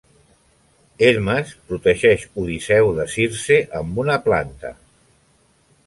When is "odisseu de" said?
2.45-3.07